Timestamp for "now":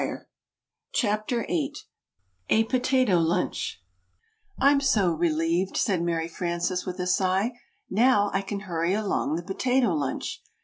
7.87-8.31